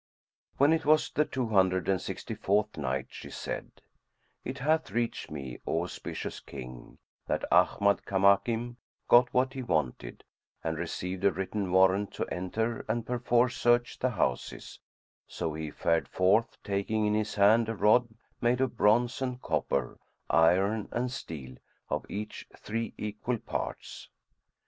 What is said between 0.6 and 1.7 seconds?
it was the Two